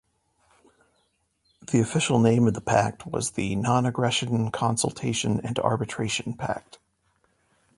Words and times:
The 1.67 1.79
official 1.79 2.17
name 2.17 2.47
of 2.47 2.55
the 2.55 2.59
pact 2.59 3.05
was 3.05 3.33
the 3.33 3.55
Non-Aggression, 3.55 4.49
Consultation 4.49 5.39
and 5.43 5.59
Arbitration 5.59 6.33
pact. 6.33 6.79